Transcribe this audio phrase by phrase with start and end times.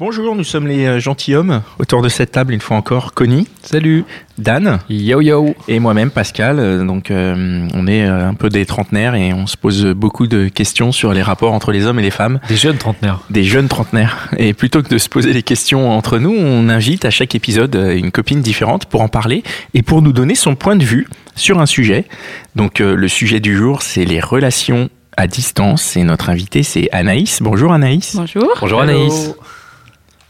[0.00, 3.14] Bonjour, nous sommes les euh, gentilshommes autour de cette table une fois encore.
[3.14, 4.04] Connie, Salut.
[4.38, 5.56] Dan Yo yo.
[5.66, 6.60] et moi-même Pascal.
[6.60, 10.46] Euh, Donc euh, on est un peu des trentenaires et on se pose beaucoup de
[10.46, 12.38] questions sur les rapports entre les hommes et les femmes.
[12.46, 13.18] Des jeunes trentenaires.
[13.30, 14.28] Des jeunes trentenaires.
[14.36, 17.74] Et plutôt que de se poser des questions entre nous, on invite à chaque épisode
[17.74, 19.42] une copine différente pour en parler
[19.74, 22.04] et pour nous donner son point de vue sur un sujet.
[22.54, 25.96] Donc euh, le sujet du jour, c'est les relations à distance.
[25.96, 27.42] Et notre invité, c'est Anaïs.
[27.42, 28.14] Bonjour Anaïs.
[28.14, 29.36] Bonjour, Bonjour Hello.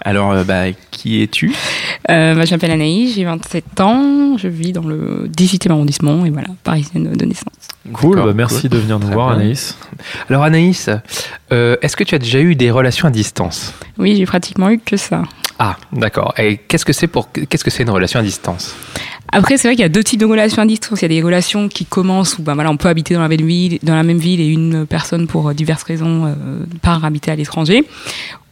[0.04, 1.54] Alors, euh, bah, qui es-tu?
[2.10, 6.30] Euh, bah, je m'appelle Anaïs, j'ai 27 ans, je vis dans le 18e arrondissement et
[6.30, 7.46] voilà, parisienne de naissance.
[7.92, 9.40] Cool, bah, merci de venir nous voir bien.
[9.40, 9.76] Anaïs.
[10.28, 10.88] Alors Anaïs,
[11.52, 13.74] euh, est-ce que tu as déjà eu des relations à distance?
[13.98, 15.22] Oui, j'ai pratiquement eu que ça.
[15.58, 16.34] Ah, d'accord.
[16.38, 18.76] Et qu'est-ce que c'est pour qu'est-ce que c'est une relation à distance?
[19.30, 21.00] Après, c'est vrai qu'il y a deux types de relations à distance.
[21.00, 23.28] Il y a des relations qui commencent où ben, voilà, on peut habiter dans la
[23.28, 26.34] même ville, dans la même ville et une personne pour diverses raisons euh,
[26.80, 27.84] part habiter à l'étranger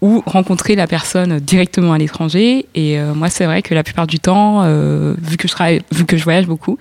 [0.02, 2.66] ou rencontrer la personne directement à l'étranger.
[2.74, 5.80] Et euh, moi, c'est vrai que la plupart du temps, euh, vu que je travaille,
[5.91, 6.78] vu que je voyage beaucoup,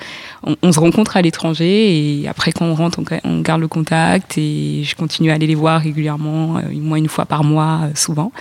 [0.62, 4.84] on, se rencontre à l'étranger et après quand on rentre, on, garde le contact et
[4.84, 8.32] je continue à aller les voir régulièrement, euh, moins une fois par mois, euh, souvent.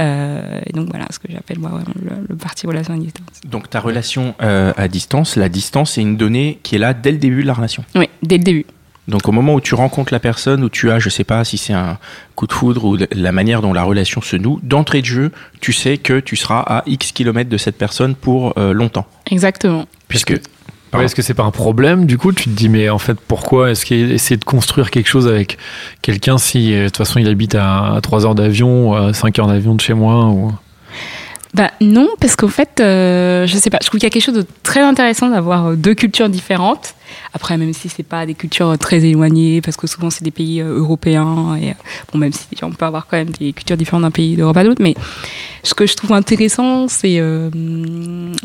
[0.00, 1.80] Euh, et donc voilà, ce que j'appelle moi
[2.28, 3.40] le parti relation à distance.
[3.46, 7.12] Donc ta relation euh, à distance, la distance, c'est une donnée qui est là dès
[7.12, 7.84] le début de la relation.
[7.94, 8.66] Oui, dès le début.
[9.08, 11.58] Donc au moment où tu rencontres la personne, où tu as, je sais pas si
[11.58, 11.98] c'est un
[12.34, 15.72] coup de foudre ou la manière dont la relation se noue, d'entrée de jeu, tu
[15.72, 19.06] sais que tu seras à X kilomètres de cette personne pour euh, longtemps.
[19.30, 19.86] Exactement.
[20.08, 20.34] Puisque
[20.92, 23.18] Ouais, est-ce que c'est pas un problème du coup Tu te dis mais en fait
[23.20, 25.58] pourquoi est-ce qu'essayer de construire quelque chose avec
[26.00, 29.46] quelqu'un si euh, de toute façon il habite à 3 heures d'avion à 5 heures
[29.48, 30.52] d'avion de chez moi ou...
[31.56, 34.22] Bah non, parce qu'en fait, euh, je sais pas, je trouve qu'il y a quelque
[34.22, 36.94] chose de très intéressant d'avoir euh, deux cultures différentes.
[37.32, 40.30] Après, même si c'est pas des cultures euh, très éloignées, parce que souvent c'est des
[40.30, 41.74] pays euh, européens, et
[42.12, 44.64] bon, même si on peut avoir quand même des cultures différentes d'un pays d'Europe à
[44.64, 44.94] l'autre, mais
[45.62, 47.48] ce que je trouve intéressant, c'est euh,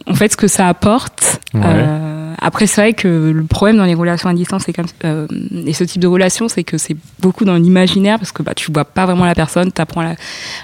[0.08, 1.42] en fait ce que ça apporte.
[1.54, 1.62] Ouais.
[1.66, 5.28] Euh, après, c'est vrai que le problème dans les relations à distance, c'est comme euh,
[5.66, 8.72] et ce type de relation, c'est que c'est beaucoup dans l'imaginaire, parce que bah tu
[8.72, 10.16] vois pas vraiment la personne, t'apprends à la,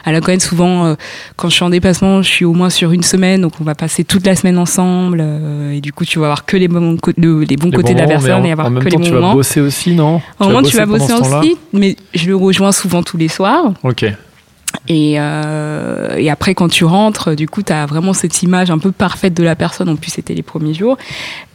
[0.05, 0.85] à la connaître souvent.
[0.85, 0.95] euh,
[1.35, 3.75] quand je suis en déplacement, je suis au moins sur une semaine, donc on va
[3.75, 6.97] passer toute la semaine ensemble, euh, et du coup, tu vas avoir que les bons,
[7.17, 8.97] le- les bons Les côtés de la personne en, et avoir en même que temps
[8.99, 9.33] les tu bons vas moments.
[9.35, 10.21] bosser aussi non?
[10.39, 13.73] Au moment, tu vas bosser aussi, mais je le rejoins souvent tous les soirs.
[13.83, 14.05] Ok.
[14.87, 18.77] Et, euh, et après, quand tu rentres, du coup, tu as vraiment cette image un
[18.77, 19.89] peu parfaite de la personne.
[19.89, 20.97] En plus, c'était les premiers jours.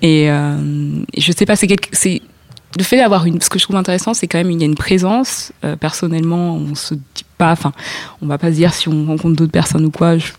[0.03, 0.57] Et, euh,
[1.17, 2.23] je sais pas, c'est
[2.79, 3.41] le fait d'avoir une.
[3.41, 5.53] Ce que je trouve intéressant, c'est quand même il y a une présence.
[5.65, 7.53] Euh, personnellement, on se dit pas.
[7.53, 7.73] Enfin,
[8.23, 10.17] on va pas se dire si on rencontre d'autres personnes ou quoi.
[10.19, 10.31] je-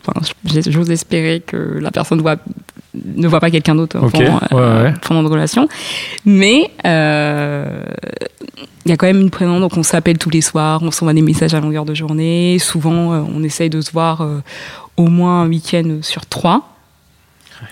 [0.70, 2.38] J'ose espérer que la personne voit,
[2.94, 4.94] ne voit pas quelqu'un d'autre Ok, pendant, euh, ouais, ouais.
[5.08, 5.68] pendant une relation.
[6.26, 7.84] Mais euh,
[8.86, 11.14] il y a quand même une présence, donc on s'appelle tous les soirs, on s'envoie
[11.14, 12.58] des messages à longueur de journée.
[12.60, 14.40] Souvent, euh, on essaye de se voir euh,
[14.98, 16.70] au moins un week-end sur trois.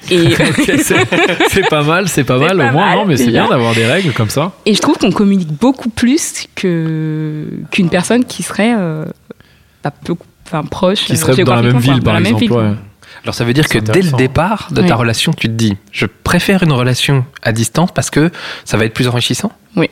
[0.10, 0.36] Et,
[1.50, 3.74] c'est pas mal, c'est pas mal pas au moins, mal, non, mais c'est bien d'avoir
[3.74, 4.52] des règles comme ça.
[4.66, 9.06] et je trouve qu'on communique beaucoup plus que qu'une personne qui serait euh,
[9.82, 10.16] pas peu,
[10.48, 11.06] enfin, proche.
[11.06, 12.40] Qui serait dans la même ville, par exemple.
[12.40, 12.52] ville.
[12.52, 12.74] ouais.
[13.24, 15.02] Alors ça veut dire que dès le départ de ta Oui.
[15.02, 18.32] relation, tu te dis je préfère une relation à distance parce que
[18.66, 19.52] ça va être plus enrichissant?
[19.76, 19.90] Oui.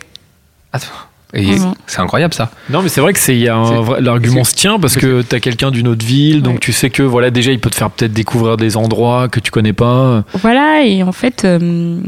[0.74, 0.88] Attends.
[1.34, 2.50] Et c'est incroyable ça.
[2.72, 4.80] Non, mais c'est vrai que c'est il y a un C'est- vrai- l'argument se tient
[4.80, 6.60] parce que tu as quelqu'un d'une autre ville, donc Ouais.
[6.60, 9.52] tu sais que voilà déjà il peut te faire peut-être découvrir des endroits que tu
[9.52, 10.24] connais pas.
[10.34, 12.00] Voilà, et en fait, euh,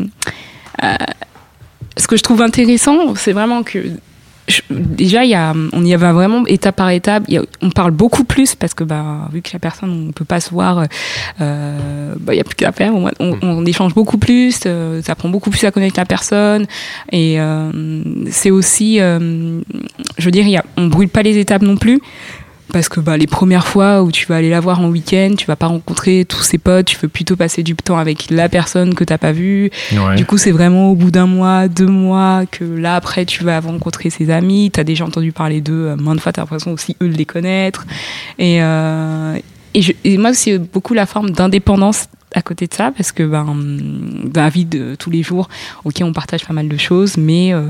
[0.84, 0.96] euh,
[1.98, 3.78] ce que je trouve intéressant, c'est vraiment que
[4.52, 7.24] je- déjà, il y a, on y va vraiment étape par étape.
[7.28, 10.12] Il y a- on parle beaucoup plus parce que, bah, vu que la personne, on
[10.12, 10.86] peut pas se voir,
[11.42, 12.94] euh, bah, il y a plus qu'à faire.
[12.94, 16.66] On, on, on échange beaucoup plus, euh, ça prend beaucoup plus à connaître la personne.
[17.12, 17.72] Et euh,
[18.30, 19.62] c'est aussi, je
[20.26, 22.02] veux dire, il y a, on brûle pas les étapes non plus.
[22.74, 25.46] Parce que bah, les premières fois où tu vas aller la voir en week-end, tu
[25.46, 28.94] vas pas rencontrer tous ses potes, tu veux plutôt passer du temps avec la personne
[28.96, 29.70] que t'as pas vue.
[29.92, 30.16] Ouais.
[30.16, 33.60] Du coup, c'est vraiment au bout d'un mois, deux mois, que là, après, tu vas
[33.60, 34.72] rencontrer ses amis.
[34.74, 37.18] Tu as déjà entendu parler d'eux euh, maintes fois, tu as l'impression aussi, eux, de
[37.18, 37.86] les connaître.
[38.40, 39.38] Et, euh,
[39.74, 43.24] et, je- et moi, c'est beaucoup la forme d'indépendance à côté de ça parce que
[43.24, 45.50] ben, dans la vie de tous les jours,
[45.84, 47.68] ok, on partage pas mal de choses, mais euh,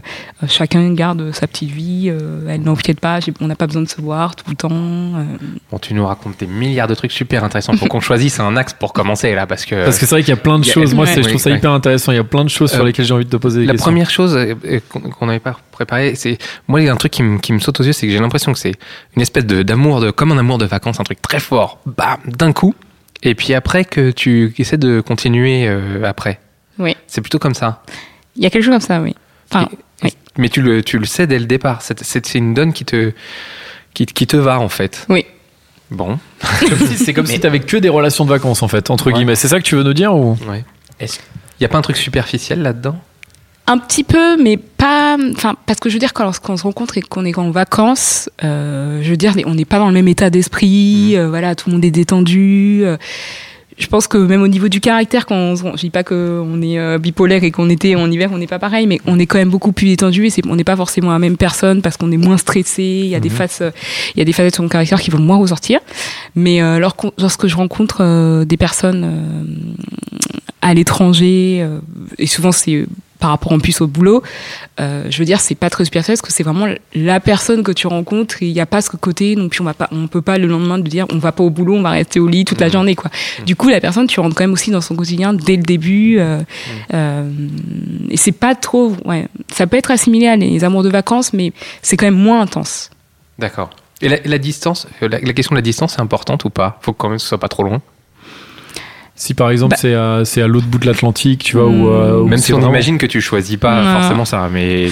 [0.48, 2.10] chacun garde sa petite vie.
[2.10, 3.20] euh, elle n'empiète pas.
[3.40, 4.70] On n'a pas besoin de se voir tout le temps.
[4.72, 5.24] euh.
[5.72, 7.74] Bon, tu nous racontes des milliards de trucs super intéressants.
[7.78, 9.84] Faut qu'on choisisse un axe pour commencer là, parce que.
[9.84, 10.94] Parce que c'est vrai qu'il y a plein de a- choses.
[10.94, 11.14] Moi, Ouais.
[11.14, 12.12] c'est- je trouve ça hyper intéressant.
[12.12, 13.66] Il y a plein de choses sur Euh, lesquelles j'ai envie de te poser des
[13.66, 13.86] La questions.
[13.92, 14.80] première chose euh, euh,
[15.20, 16.38] qu'on n'avait pas préparé, c'est
[16.68, 18.14] moi il y a un truc qui me, qui me saute aux yeux, c'est que
[18.14, 18.74] j'ai l'impression que c'est
[19.16, 22.18] une espèce de d'amour de comme un amour de vacances, un truc très fort, bam,
[22.28, 22.76] d'un coup,
[23.24, 26.40] et puis après que tu essaies de continuer euh, après.
[26.80, 26.96] Oui.
[27.08, 27.84] C'est plutôt comme ça.
[28.36, 29.16] Il y a quelque chose comme ça, oui.
[29.52, 29.68] Enfin,
[30.04, 30.14] oui.
[30.38, 31.82] Mais tu le tu le sais dès le départ.
[31.82, 33.12] C'est une donne qui te
[33.94, 35.06] qui, qui te va en fait.
[35.10, 35.26] Oui.
[35.92, 36.18] Bon.
[36.96, 39.14] C'est comme si t'avais que des relations de vacances, en fait, entre Ouais.
[39.14, 39.36] guillemets.
[39.36, 40.38] C'est ça que tu veux nous dire ou?
[40.48, 40.64] Ouais.
[41.02, 41.20] Est-ce-
[41.60, 42.98] Il y a pas un truc superficiel là-dedans?
[43.68, 45.18] Un petit peu, mais pas.
[45.34, 48.30] Enfin, parce que je veux dire, quand lorsqu'on se rencontre et qu'on est en vacances,
[48.44, 51.16] euh, je veux dire, on n'est pas dans le même état d'esprit.
[51.16, 52.82] euh, voilà, tout le monde est détendu.
[52.84, 52.98] euh,
[53.78, 57.00] je pense que même au niveau du caractère, quand on, je dis pas qu'on est
[57.00, 59.50] bipolaire et qu'on était en hiver, on n'est pas pareil, mais on est quand même
[59.50, 62.18] beaucoup plus détendu et c'est, on n'est pas forcément la même personne parce qu'on est
[62.18, 62.84] moins stressé.
[62.84, 63.72] Il y a des faces, euh,
[64.16, 65.80] il y a des facettes de son caractère qui vont moins ressortir.
[66.36, 69.44] Mais euh, lorsqu'on- lorsque je rencontre euh, des personnes euh,
[70.62, 71.66] à l'étranger,
[72.20, 72.86] et souvent c'est
[73.22, 74.24] par rapport en plus au boulot,
[74.80, 77.72] euh, je veux dire, c'est pas très superficiel parce que c'est vraiment la personne que
[77.72, 80.08] tu rencontres et il n'y a pas ce côté, donc puis on va pas, on
[80.08, 82.28] peut pas le lendemain de dire on va pas au boulot, on va rester au
[82.28, 83.12] lit toute la journée, quoi.
[83.46, 86.18] Du coup, la personne, tu rentres quand même aussi dans son quotidien dès le début,
[86.18, 86.42] euh,
[86.94, 87.30] euh,
[88.10, 91.54] et c'est pas trop, ouais, ça peut être assimilé à les amours de vacances, mais
[91.84, 92.90] c'est quand même moins intense.
[93.38, 93.70] D'accord.
[94.02, 96.80] Et la, la distance, la, la question de la distance est importante ou pas?
[96.82, 97.82] Faut quand même que ce soit pas trop loin.
[99.24, 101.90] Si par exemple Bah- c'est à, c'est à l'autre bout de l'Atlantique, tu vois, ou,
[101.90, 104.00] euh, ou Même si on vraiment- imagine que tu choisis pas Non.
[104.00, 104.88] forcément ça, mais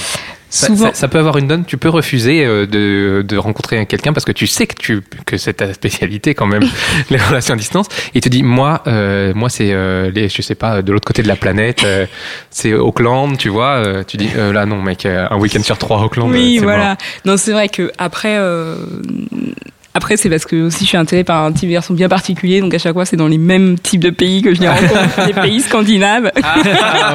[0.52, 1.66] ça, Souvent, ça- ça peut avoir une donne.
[1.66, 5.38] Tu peux refuser euh, de, de rencontrer quelqu'un parce que tu sais que tu que
[5.38, 6.62] c'est ta spécialité quand même
[7.10, 7.88] les relations à distance.
[8.14, 11.24] Et tu dis moi euh, moi c'est euh, les je sais pas de l'autre côté
[11.24, 12.06] de la planète, euh,
[12.52, 13.78] c'est Auckland, tu vois.
[13.84, 16.30] euh, tu dis euh, là non mec un week-end sur trois à Auckland.
[16.30, 16.90] Oui, voilà.
[16.90, 16.98] mort.
[17.26, 18.76] Non, c'est vrai que après, euh,
[20.00, 22.62] après c'est parce que aussi je suis intéressée par un type de garçon bien particulier,
[22.62, 25.28] donc à chaque fois c'est dans les mêmes types de pays que je les rencontre,
[25.28, 26.56] les pays scandinaves, Ah,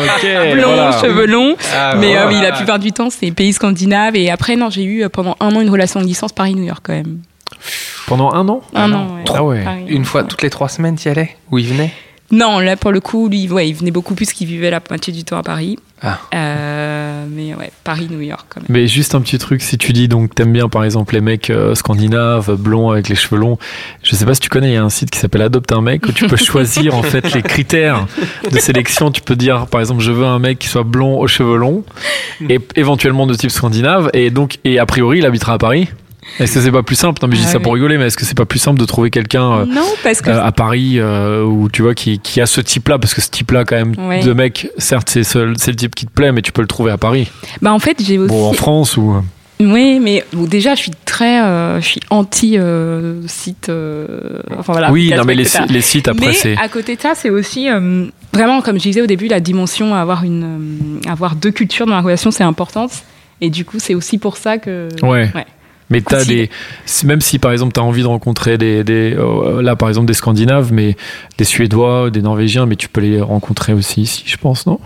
[0.00, 0.26] ok.
[0.54, 0.92] blonds, voilà.
[1.00, 1.56] cheveux longs.
[1.74, 4.16] Ah, mais euh, oui, la plupart du temps c'est pays scandinaves.
[4.16, 6.80] Et après, non, j'ai eu euh, pendant un an une relation de licence Paris-New York
[6.82, 7.20] quand même.
[8.06, 8.60] Pendant un an?
[8.74, 9.24] Un an, ouais.
[9.34, 9.64] Ah ouais.
[9.64, 10.28] Paris, Une fois ouais.
[10.28, 11.36] toutes les trois semaines, tu y allais?
[11.50, 11.90] Où il venait?
[12.30, 15.12] Non, là pour le coup, lui, ouais, il venait beaucoup plus qu'il vivait la moitié
[15.12, 15.78] du temps à Paris.
[16.02, 16.18] Ah.
[16.34, 18.66] Euh, mais ouais, Paris-New York quand même.
[18.68, 21.48] Mais juste un petit truc, si tu dis donc t'aimes bien par exemple les mecs
[21.48, 23.58] euh, scandinaves, blonds avec les cheveux longs,
[24.02, 25.80] je sais pas si tu connais, il y a un site qui s'appelle Adopte un
[25.80, 28.06] mec où tu peux choisir en fait les critères
[28.50, 29.10] de sélection.
[29.10, 31.84] Tu peux dire par exemple je veux un mec qui soit blond aux cheveux longs
[32.50, 35.88] et éventuellement de type scandinave et donc et a priori il habitera à Paris.
[36.40, 37.20] Est-ce que c'est pas plus simple?
[37.22, 37.62] Non mais je dis Ah ça oui.
[37.64, 40.42] pour rigoler, mais est-ce que c'est pas plus simple de trouver quelqu'un euh, que euh,
[40.42, 42.98] à Paris euh, où tu vois qui, qui a ce type-là?
[42.98, 46.06] Parce que ce type-là quand même de mec, certes c'est seul- c'est le type qui
[46.06, 47.30] te plaît, mais tu peux le trouver à Paris.
[47.62, 48.28] bah en fait j'ai aussi.
[48.28, 49.14] Bon en France ou
[49.60, 53.68] Oui, mais bon, déjà, je suis très, euh, je suis anti euh, site.
[53.68, 54.90] euh, enfin voilà.
[54.90, 57.68] oui, non mais les, les sites après mais c'est à côté de ça, c'est aussi
[58.32, 62.00] vraiment, comme je disais au début, la dimension avoir une, avoir deux cultures dans la
[62.02, 62.90] relation, c'est importante.
[63.40, 64.88] Et du coup, c'est aussi pour ça que.
[65.02, 65.30] Ouais.
[65.34, 65.44] Ouais.
[65.90, 66.50] Mais t'as des,
[67.04, 70.14] même si par exemple t'as envie de rencontrer des, des euh, là par exemple des
[70.14, 70.96] Scandinaves, mais
[71.38, 74.80] des Suédois, des Norvégiens, mais tu peux les rencontrer aussi ici, je pense, non?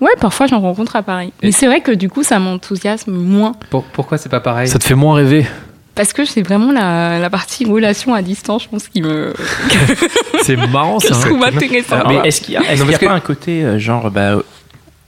[0.00, 1.32] Ouais, parfois j'en rencontre à Paris.
[1.42, 3.52] Mais c'est vrai que du coup, ça m'enthousiasme moins.
[3.70, 4.68] Pour- Pourquoi c'est pas pareil?
[4.68, 5.46] Ça te fait moins rêver?
[5.94, 9.32] Parce que c'est vraiment la, la partie relation à distance, je pense, qui me.
[10.42, 11.14] C'est marrant je ça.
[11.16, 11.20] hein.
[11.20, 11.96] trouve intéressant.
[12.08, 13.64] mais est-ce qu'il y a, est-ce Non, qu'il y a parce que- pas un côté
[13.64, 14.36] euh, genre, bah,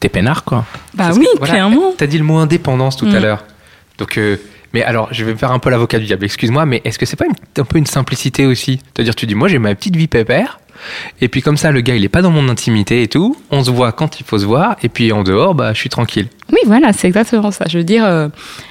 [0.01, 0.65] t'es peinard quoi?
[0.95, 1.93] Bah oui, que, voilà, clairement.
[1.97, 3.23] T'as dit le mot indépendance tout à Mm.
[3.23, 3.45] l'heure.
[3.99, 4.39] Donc, euh,
[4.73, 7.17] mais alors, je vais faire un peu l'avocat du diable, excuse-moi, mais est-ce que c'est
[7.17, 7.27] pas
[7.59, 8.81] un peu une simplicité aussi?
[8.95, 10.61] C'est-à-dire, tu dis, moi j'ai ma petite vie pépère,
[11.21, 13.63] et puis comme ça, le gars il est pas dans mon intimité et tout, on
[13.65, 16.29] se voit quand il faut se voir, et puis en dehors, bah je suis tranquille.
[16.51, 17.67] Oui, voilà, c'est exactement ça.
[17.69, 18.29] Je veux dire, euh,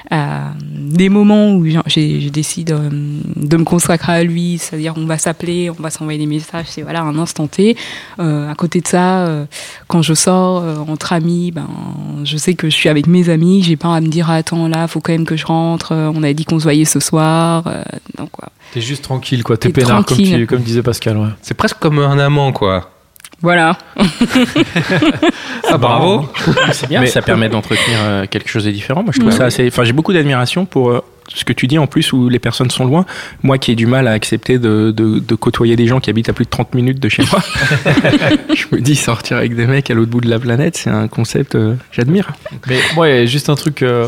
[0.09, 2.89] à des moments où je décide euh,
[3.35, 6.81] de me consacrer à lui, c'est-à-dire on va s'appeler, on va s'envoyer des messages, c'est
[6.81, 7.77] voilà un instant T.
[8.19, 9.45] Euh, à côté de ça, euh,
[9.87, 11.67] quand je sors euh, entre amis, ben
[12.23, 14.87] je sais que je suis avec mes amis, j'ai pas à me dire attends là,
[14.87, 15.91] faut quand même que je rentre.
[15.91, 17.83] euh, on avait dit qu'on se voyait ce soir, euh,
[18.17, 18.51] donc voilà.
[18.73, 20.35] T'es juste tranquille quoi, t'es peinard comme, tranquille.
[20.39, 21.17] tu- comme disait Pascal.
[21.17, 21.29] Ouais.
[21.41, 22.91] C'est presque comme un amant, quoi.
[23.41, 23.77] Voilà.
[25.69, 26.27] Ah, bravo
[26.71, 29.03] C'est bien, Mais- ça permet d'entretenir euh, quelque chose de différent.
[29.03, 29.37] Moi, je trouve Ouais.
[29.37, 29.67] ça assez.
[29.67, 32.69] Enfin, j'ai beaucoup d'admiration pour euh, ce que tu dis en plus où les personnes
[32.71, 33.05] sont loin.
[33.43, 36.29] Moi, qui ai du mal à accepter de, de, de côtoyer des gens qui habitent
[36.29, 37.41] à plus de 30 minutes de chez moi,
[38.55, 41.07] je me dis sortir avec des mecs à l'autre bout de la planète, c'est un
[41.07, 41.55] concept.
[41.55, 42.31] euh, J'admire.
[42.67, 43.81] Mais moi, il y a juste un truc.
[43.83, 44.07] euh,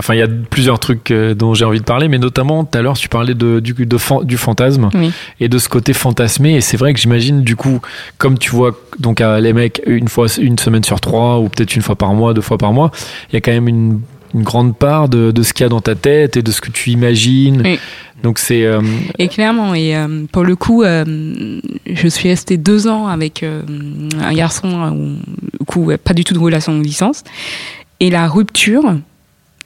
[0.00, 2.76] enfin, il y a plusieurs trucs euh, dont j'ai envie de parler, mais notamment tout
[2.76, 5.12] à l'heure, tu parlais de, du, de fan- du fantasme Oui.
[5.38, 6.56] et de ce côté fantasmé.
[6.56, 7.80] Et c'est vrai que j'imagine, du coup,
[8.18, 11.82] comme tu vois donc les mecs une fois, une semaine sur trois, ou peut-être une
[11.82, 12.90] fois par mois, deux fois par mois,
[13.30, 14.00] il y a quand même une,
[14.34, 16.60] une grande part de, de ce qu'il y a dans ta tête et de ce
[16.60, 17.62] que tu imagines.
[17.64, 17.78] Oui.
[18.22, 18.82] Donc c'est euh,
[19.18, 21.04] Et clairement, et euh, pour le coup, euh,
[21.86, 26.34] je suis restée deux ans avec un garçon, où, du coup, ouais, pas du tout
[26.34, 27.24] de relation de licence.
[27.98, 28.96] Et la rupture,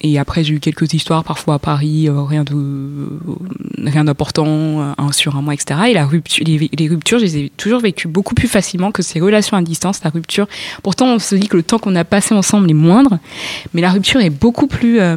[0.04, 2.54] et après j'ai eu quelques histoires parfois à Paris, euh, rien de
[3.84, 5.80] rien d'important, euh, un sur un mois, etc.
[5.88, 9.02] Et la rupture, les, les ruptures, je les ai toujours vécues beaucoup plus facilement que
[9.02, 10.00] ces relations à distance.
[10.04, 10.46] La rupture,
[10.82, 13.18] pourtant on se dit que le temps qu'on a passé ensemble est moindre,
[13.72, 15.16] mais la rupture est beaucoup plus euh,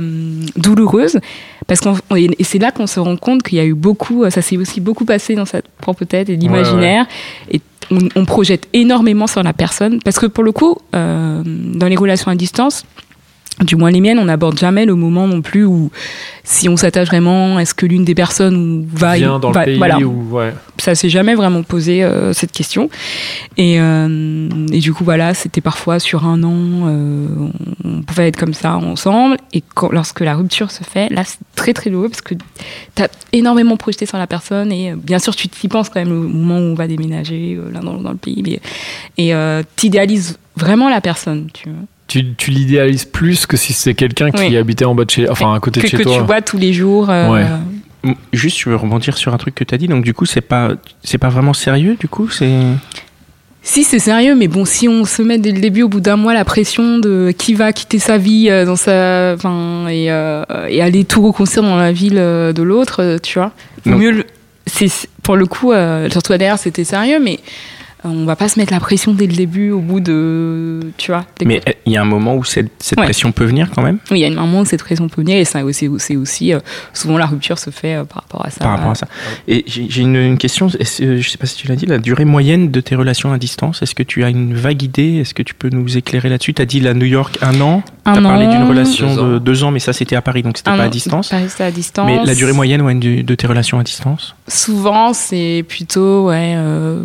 [0.56, 1.20] douloureuse
[1.68, 4.42] parce qu'on et c'est là qu'on se rend compte qu'il y a eu beaucoup, ça
[4.42, 7.06] s'est aussi beaucoup passé dans sa propre tête et l'imaginaire.
[7.52, 7.60] Et
[7.92, 11.98] on, on projette énormément sur la personne parce que pour le coup, euh, dans les
[11.98, 12.86] relations à distance,
[13.62, 15.90] du moins les miennes, on n'aborde jamais le moment non plus où
[16.44, 19.78] si on s'attache vraiment, est-ce que l'une des personnes va, vient dans va- le pays
[19.78, 20.54] voilà, ou ouais.
[20.78, 22.90] ça s'est jamais vraiment posé euh, cette question.
[23.58, 26.54] Et, euh, et du coup, voilà, c'était parfois sur un an,
[26.88, 27.28] euh,
[27.84, 29.38] on, pouvait être comme ça ensemble.
[29.54, 32.36] Et quand, lorsque la rupture se fait, là, c'est très très douloureux parce que
[32.96, 34.72] tu as énormément projeté sur la personne.
[34.72, 37.58] Et euh, bien sûr, tu t'y penses quand même au moment où on va déménager
[37.58, 38.44] euh, là dans, dans le pays.
[38.46, 38.60] Mais,
[39.18, 41.50] et euh, tu idéalises vraiment la personne.
[41.54, 41.80] Tu vois.
[42.08, 44.58] Tu, tu l'idéalises plus que si c'est quelqu'un qui Oui.
[44.58, 46.16] habitait en bas de chez, enfin à côté que de chez que toi.
[46.18, 47.10] tu vois tous les jours.
[47.10, 47.46] euh, Ouais.
[48.32, 49.88] Juste, je veux rebondir sur un truc que tu as dit.
[49.90, 50.70] Donc, du coup, c'est pas,
[51.04, 52.50] c'est pas vraiment sérieux, du coup c'est...
[53.64, 56.16] Si c'est sérieux, mais bon, si on se met dès le début, au bout d'un
[56.16, 60.44] mois, la pression de qui va quitter sa vie euh, dans sa, enfin, et, euh,
[60.70, 63.52] et aller tout reconstruire dans la ville de l'autre, tu vois.
[63.86, 64.26] Vaut mieux, le-
[64.68, 64.90] c'est
[65.22, 67.77] pour le coup, euh, surtout derrière, c'était sérieux, mais euh,
[68.10, 71.26] on va pas se mettre la pression dès le début, au bout de, tu vois.
[71.40, 73.06] des- Mais il y a un moment où cette, cette Ouais.
[73.06, 73.98] pression peut venir quand même?
[74.12, 76.16] Oui, il y a un moment où cette pression peut venir, et ça, c'est c'est
[76.16, 76.60] aussi euh,
[76.94, 78.60] souvent la rupture se fait euh, par rapport à ça.
[78.60, 79.08] par rapport à ça.
[79.48, 82.26] Et j'ai une, une question, euh, je sais pas si tu l'as dit, la durée
[82.26, 85.18] moyenne de tes relations à distance, est-ce que tu as une vague idée?
[85.22, 86.54] Est-ce que tu peux nous éclairer là-dessus?
[86.54, 89.28] Tu as dit la New York un an, tu as parlé d'une relation Deux ans.
[89.34, 91.30] de deux ans, mais ça c'était à Paris, donc c'était pas à an, distance.
[91.30, 92.06] Pas rester à distance.
[92.08, 94.36] Mais la durée moyenne ouais, de, de tes relations à distance?
[94.48, 97.00] Souvent, c'est plutôt ouais, euh,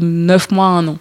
[0.00, 0.98] 9 mois, un an.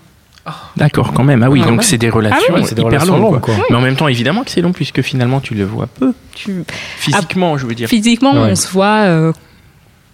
[0.76, 1.42] D'accord, quand même.
[1.44, 1.86] Ah oui, Ah donc ouais.
[1.86, 3.32] c'est des relations Ah oui, c'est des hyper relations longues.
[3.34, 3.56] longues, quoi.
[3.56, 3.66] quoi.
[3.70, 6.14] Mais en même temps, évidemment que c'est long, puisque finalement tu le vois peu.
[6.36, 6.64] Tu,
[6.98, 7.88] Physiquement, je veux dire.
[7.88, 8.50] Physiquement, Ouais.
[8.52, 9.32] on se voit euh,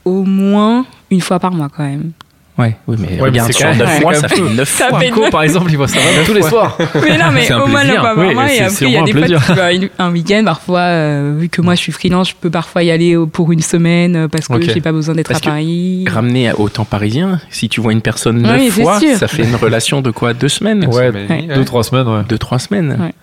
[0.05, 2.11] au moins une fois par mois quand même.
[2.59, 4.87] Ouais, oui, mais Ouais, regarde, sur quand même- 9 c'est mois, ça fait 9 Ça
[4.89, 4.99] fois.
[4.99, 6.77] fait par exemple, il voit ça tous les soirs.
[6.95, 8.47] Mais non, mais au moins mois.
[8.49, 10.41] c'est- Et après, il y a vraiment des tu vas une- un week-end.
[10.45, 13.51] Parfois, euh, vu que moi je suis freelance, je peux parfois y aller euh, pour
[13.51, 14.63] une semaine euh, parce que Ok.
[14.73, 16.05] j'ai pas besoin d'être à Paris.
[16.09, 19.43] Ramené au temps parisien, si tu vois une personne 9 Oui, c'est fois, ça fait
[19.43, 20.33] une relation de quoi?
[20.33, 20.85] Deux semaines?
[20.87, 21.47] Ouais, Ouais.
[21.55, 22.23] deux, trois semaines, ouais.
[22.27, 23.13] Deux, trois semaines Ouais.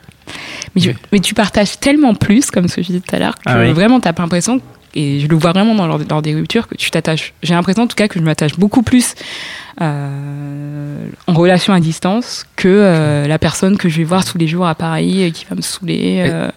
[0.74, 3.34] Mais, je- mais tu partages tellement plus, comme ce que je disais tout à l'heure,
[3.34, 3.72] que Ah oui.
[3.72, 4.60] vraiment, t'as pas l'impression,
[4.98, 7.34] et je le vois vraiment dans lors, lors des ruptures, que tu t'attaches.
[7.42, 9.14] J'ai l'impression, en tout cas, que je m'attache beaucoup plus
[9.80, 14.48] euh, en relation à distance que euh, la personne que je vais voir tous les
[14.48, 16.24] jours à Paris et qui va me saouler.
[16.28, 16.50] euh.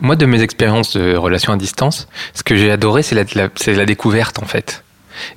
[0.00, 3.72] Moi, de mes expériences de relations à distance, ce que j'ai adoré, c'est la, la-
[3.74, 4.82] la découverte, en fait.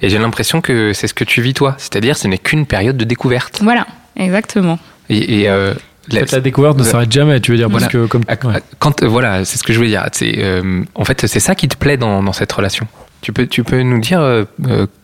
[0.01, 1.75] Et j'ai l'impression que c'est ce que tu vis, toi.
[1.77, 3.59] C'est-à-dire, ce n'est qu'une période de découverte.
[3.61, 3.85] Voilà,
[4.15, 4.79] exactement.
[5.09, 5.73] Et, et, euh,
[6.11, 7.85] Fait, la découverte ne s'arrête jamais, tu veux dire, Voilà.
[7.87, 8.23] parce que comme.
[8.27, 8.61] Ouais.
[8.79, 10.03] Quand, euh, voilà, c'est ce que je veux dire.
[10.11, 12.87] C'est, euh, en fait, c'est ça qui te plaît dans, dans cette relation.
[13.21, 14.45] Tu peux, tu peux nous dire euh,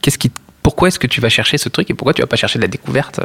[0.02, 0.32] qu'est-ce qui,
[0.62, 2.64] pourquoi est-ce que tu vas chercher ce truc et pourquoi tu vas pas chercher de
[2.64, 3.20] la découverte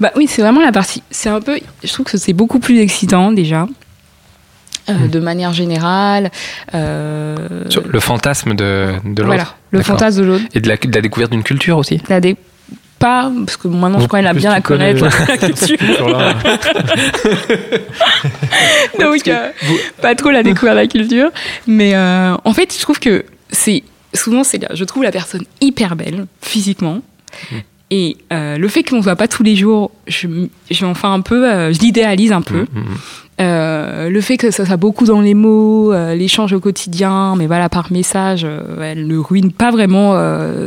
[0.00, 1.02] Bah oui, c'est vraiment la partie.
[1.10, 1.58] C'est un peu.
[1.84, 3.62] Je trouve que c'est beaucoup plus excitant déjà.
[3.62, 3.66] euh,
[4.92, 5.08] Hmm.
[5.08, 6.30] De manière générale,
[6.74, 7.36] euh,
[7.68, 10.44] sur le fantasme de, de l'autre voilà, le fantasme de l'autre.
[10.54, 12.00] et de la, de la découverte d'une culture aussi.
[12.08, 12.36] La dé-
[13.00, 15.48] pas parce que maintenant je Bon, crois qu'elle a plus bien la connaître connais- la
[15.48, 15.76] culture.
[19.00, 19.50] Donc euh,
[20.00, 21.30] pas trop la découvrir la culture.
[21.66, 23.82] Mais euh, en fait je trouve que c'est
[24.14, 27.00] souvent c'est là je trouve la personne hyper belle physiquement
[27.90, 30.28] et euh, le fait qu'on ne se voit pas tous les jours je,
[30.70, 32.84] je un peu euh, je l'idéalise un peu Mhm.
[33.40, 37.70] Euh, le fait que ça soit beaucoup dans les mots, l'échange au quotidien, mais voilà,
[37.70, 38.46] par message,
[38.82, 40.14] elle ne ruine pas vraiment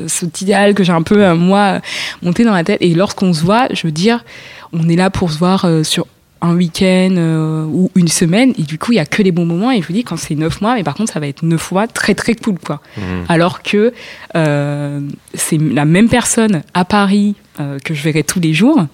[0.08, 1.82] cet idéal que j'ai un peu, moi,
[2.24, 2.82] monté dans la tête.
[2.82, 4.26] Et lorsqu'on se voit, je veux dire,
[4.74, 6.08] on est là pour se voir sur
[6.44, 9.46] un week-end euh, ou une semaine, et du coup, il y a que les bons
[9.46, 9.72] moments.
[9.72, 11.62] Et je vous dis, quand c'est neuf mois, mais par contre, ça va être neuf
[11.62, 12.82] fois très, très cool, quoi.
[12.98, 13.04] Mhm.
[13.30, 13.94] Alors que
[14.36, 15.00] euh,
[15.34, 18.86] c'est la même personne à Paris euh, que je verrai tous les jours.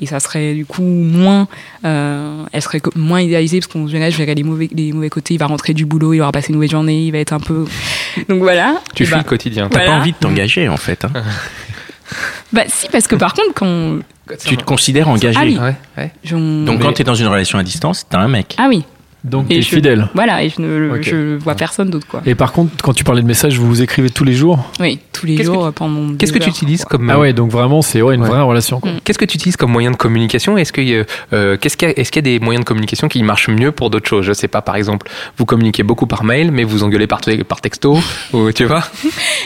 [0.00, 1.46] Et ça serait du coup moins,
[1.84, 5.34] euh, elle serait moins idéalisée parce qu'on verrait, je verrais les mauvais, les mauvais côtés.
[5.34, 7.38] Il va rentrer du boulot, il aura passé une mauvaise journée, il va être un
[7.38, 7.64] peu.
[8.28, 8.80] Donc voilà.
[8.96, 9.68] Tu Et fuis bah, le quotidien.
[9.68, 9.92] T'as Voilà.
[9.92, 11.04] pas envie de t'engager en fait.
[11.04, 11.12] hein.
[12.52, 13.98] bah si, parce que par contre, quand
[14.44, 15.38] Tu te considères engagé.
[15.40, 15.58] Ah oui.
[15.58, 16.10] Ouais, ouais.
[16.24, 18.54] j'en- Donc Mais- quand t'es dans une relation à distance, t'as un mec.
[18.58, 18.84] ah oui,
[19.24, 20.08] Donc Et t'es je- fidèle.
[20.14, 22.22] Voilà, et je ne je vois personne d'autre, quoi.
[22.26, 24.58] Et par contre, quand tu parlais de messages, vous vous écrivez tous les jours?
[24.80, 26.16] Oui, tous les Qu'est-ce que jours euh, pendant.
[26.16, 26.98] Qu'est-ce que tu utilises quoi.
[26.98, 28.28] comme Ah ouais, donc vraiment, c'est ouais, une Ouais.
[28.28, 28.80] vraie relation.
[28.80, 28.90] Quoi.
[28.90, 29.00] Mm.
[29.04, 30.58] Qu'est-ce que tu utilises comme moyen de communication?
[30.58, 32.64] Est-ce qu'il y, a- euh, qu'est-ce qu'il y a, est-ce qu'il y a des moyens
[32.64, 34.24] de communication qui marchent mieux pour d'autres choses?
[34.24, 37.60] Je sais pas, par exemple, vous communiquez beaucoup par mail, mais vous engueulez par, par
[37.60, 37.98] texto,
[38.32, 38.82] ou tu vois?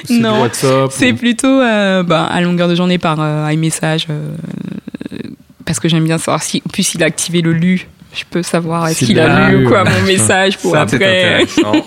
[0.05, 0.87] C'est Non, WhatsApp.
[0.91, 4.07] C'est ou- plutôt euh, bah, à longueur de journée par euh, iMessage.
[4.09, 4.31] euh,
[5.67, 7.89] parce que j'aime bien savoir si, en plus, il a activé le lu.
[8.17, 11.45] Je peux savoir est-ce qu'il a lu ou quoi mon message pour Ça, après.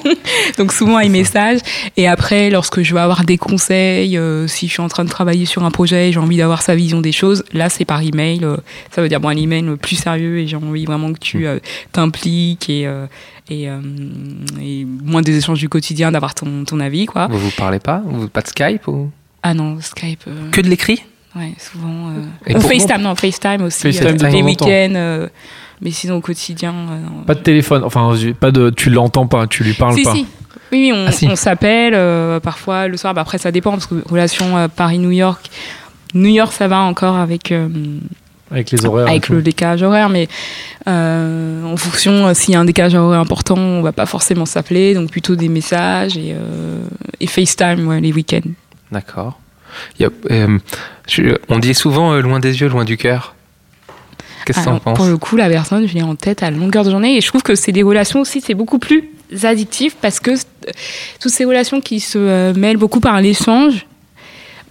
[0.57, 1.59] Donc souvent iMessage.
[1.97, 5.09] Et après, lorsque je veux avoir des conseils, euh, si je suis en train de
[5.09, 8.01] travailler sur un projet et j'ai envie d'avoir sa vision des choses, là c'est par
[8.03, 8.43] email.
[8.43, 8.57] euh,
[8.91, 11.59] ça veut dire bon un email plus sérieux et j'ai envie vraiment que tu euh,
[11.91, 13.05] t'impliques et euh,
[13.51, 13.79] et, euh,
[14.61, 17.27] et moins des échanges du quotidien, d'avoir ton, ton avis quoi.
[17.31, 19.09] Vous vous parlez pas Vous pas de Skype ou?
[19.41, 20.21] Ah non, Skype.
[20.27, 21.01] euh, que de l'écrit?
[21.35, 22.09] Ouais, souvent.
[22.47, 23.91] euh, ou FaceTime, non, FaceTime aussi.
[23.93, 25.27] FaceTime euh, les week-ends.
[25.81, 26.73] Mais sinon, au quotidien.
[26.73, 27.23] euh.
[27.25, 30.13] Pas de téléphone, enfin, pas de, tu l'entends pas, tu lui parles si, pas.
[30.13, 30.25] si.
[30.71, 31.27] Oui, oui, on, Ah, si.
[31.27, 33.13] on s'appelle euh, parfois le soir.
[33.13, 35.49] Bah, après, ça dépend parce que relation euh, Paris-New York.
[36.13, 37.67] New York, ça va encore avec, euh,
[38.51, 39.07] Avec les horaires.
[39.07, 40.27] avec le décalage horaire, mais
[40.87, 44.45] euh, en fonction, euh, s'il y a un décalage horaire important, on va pas forcément
[44.45, 46.81] s'appeler, donc plutôt des messages et, euh,
[47.19, 48.49] et FaceTime ouais, les week-ends.
[48.91, 49.39] D'accord.
[50.01, 50.57] Euh,
[51.47, 53.35] on dit souvent euh, loin des yeux, loin du cœur.
[54.49, 56.49] Qu'est-ce que t'en Alors, penses Pour le coup, la personne, je l'ai en tête à
[56.49, 59.11] longueur de journée et je trouve que c'est des relations aussi, c'est beaucoup plus
[59.43, 60.71] addictif parce que euh,
[61.19, 63.85] toutes ces relations qui se euh, mêlent beaucoup par l'échange,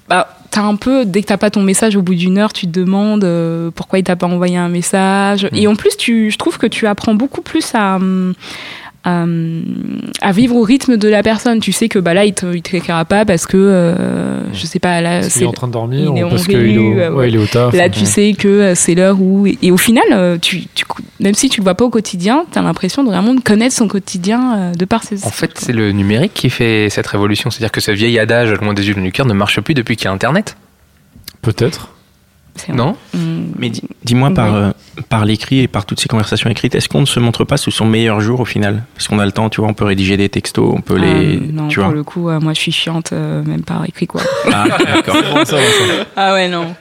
[0.08, 2.66] bah, t'as un peu, dès que t'as pas ton message au bout d'une heure, tu
[2.66, 5.44] te demandes euh, pourquoi il t'a pas envoyé un message.
[5.44, 5.56] Mm.
[5.56, 8.34] Et en plus, tu, je trouve que tu apprends beaucoup plus à, hum,
[9.08, 9.62] à, hum,
[10.20, 11.60] à vivre au rythme de la personne.
[11.60, 14.66] Tu sais que bah là, il te, il te réécrira pas parce que, euh, je
[14.66, 16.78] sais pas, là, c'est est en train de dormir il est ou parce qu'il est,
[16.78, 17.74] au- euh, ouais, il est au taf.
[17.74, 18.06] Là, tu Ouais.
[18.06, 19.46] sais que euh, c'est l'heure où.
[19.46, 20.84] Et au final, euh, tu, tu-
[21.20, 23.74] même si tu le vois pas au quotidien, tu as l'impression de vraiment de connaître
[23.74, 25.24] son quotidien euh, de par ses.
[25.24, 27.50] En fait, c'est le numérique qui fait cette révolution.
[27.50, 30.04] C'est-à-dire que ce vieil adage loin des yeux, du cœur ne marche plus depuis qu'il
[30.06, 30.56] y a Internet.
[31.42, 31.90] Peut-être.
[32.74, 34.70] Non Hum, Mais dis- dis-moi, par, euh,
[35.08, 37.70] par l'écrit et par toutes ces conversations écrites, est-ce qu'on ne se montre pas sous
[37.70, 38.82] son meilleur jour au final?
[38.94, 41.38] Parce qu'on a le temps, tu vois, on peut rédiger des textos, on peut les.
[41.42, 43.84] ah, non, tu pour vois le coup, euh, moi, je suis chiante, euh, même par
[43.84, 44.20] écrit, quoi.
[44.52, 45.16] Ah, d'accord.
[46.16, 46.74] ah ouais, non.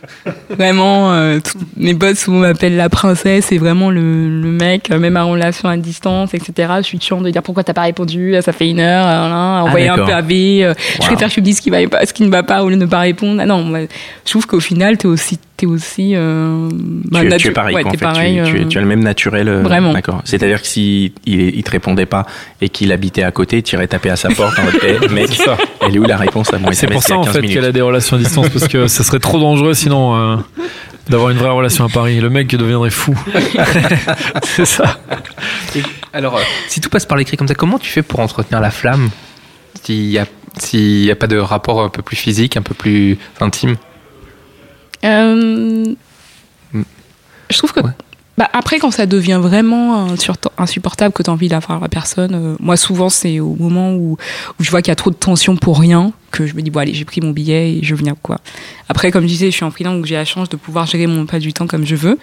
[0.50, 1.40] Vraiment, euh,
[1.78, 4.02] mes potes souvent m'appellent la princesse et vraiment le,
[4.42, 6.74] le mec, même en relation à distance, etc.
[6.78, 9.64] Je suis chiante de dire pourquoi t'as pas répondu, ça fait une heure, euh, là,
[9.64, 12.24] envoyer un euh, Je préfère que tu me dises ce qui, va pas, ce qui
[12.24, 13.40] ne va pas au lieu de ne pas répondre.
[13.42, 15.40] Ah non, je trouve qu'au final, t'es aussi.
[15.58, 18.06] T'es aussi euh, bah, tu, es- tu natu- es pareil, ouais, quoi, en t'es fait.
[18.06, 19.50] pareil, tu, tu es- euh, tu as le même naturel.
[19.50, 19.92] euh, Vraiment.
[19.92, 20.22] D'accord.
[20.24, 22.28] C'est-à-dire que si il, il te répondait pas
[22.62, 25.30] et qu'il habitait à côté, tu irais taper à sa porte en mode Eh, mec,
[25.82, 27.66] elle est où la réponse à mon C'est pour ça a en 15 fait qu'elle
[27.66, 30.36] a des relations à distance parce que ça serait trop dangereux sinon euh,
[31.10, 32.20] d'avoir une vraie relation à Paris.
[32.20, 33.18] Le mec deviendrait fou.
[34.44, 35.00] c'est ça.
[36.14, 38.70] Alors, euh, si tout passe par l'écrit comme ça, comment tu fais pour entretenir la
[38.72, 39.10] flamme?
[39.84, 40.20] S'il n'y
[40.60, 43.76] s'il a pas de rapport un peu plus physique, un peu plus intime?
[45.06, 45.96] Euh,
[46.74, 46.82] Mm.
[47.50, 47.80] Je trouve que.
[47.80, 47.92] Ouais.
[48.38, 50.08] Bah après, quand ça devient vraiment
[50.60, 54.18] insupportable, que tu as envie d'avoir la personne, euh, moi souvent c'est au moment où,
[54.60, 56.70] où je vois qu'il y a trop de tension pour rien, que je me dis,
[56.70, 58.40] bon allez, j'ai pris mon billet et je viens quoi.
[58.90, 61.08] Après, comme je disais, je suis en freelance, donc j'ai la chance de pouvoir gérer
[61.08, 62.18] mon emploi du temps comme je veux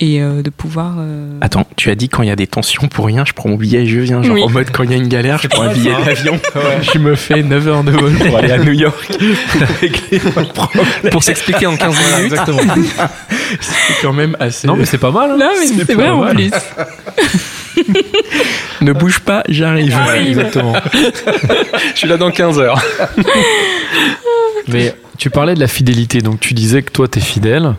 [0.00, 0.96] et euh, de pouvoir.
[0.98, 3.48] euh, Attends, tu as dit quand il y a des tensions pour rien, je prends
[3.48, 4.22] mon billet et je viens.
[4.22, 4.42] Genre Oui.
[4.42, 6.38] en mode quand il y a une galère, je prends un billet d'avion,
[6.92, 9.12] je me fais 9 heures de vol pour aller à New York
[10.54, 10.72] pour.
[11.10, 12.60] Pour s'expliquer en 15 minutes Exactement.
[13.60, 14.66] C'est quand même assez.
[14.66, 15.30] Non mais c'est pas mal.
[15.32, 15.36] hein.
[15.38, 16.34] Non, mais c'est pas vrai en mal.
[16.36, 16.50] plus.
[18.80, 19.96] Ne bouge pas, j'arrive.
[19.98, 20.16] Ah.
[20.18, 20.74] Exactement.
[21.94, 22.80] Je suis là dans 15 heures.
[24.68, 27.74] Mais tu parlais de la fidélité, donc tu disais que toi t'es fidèle,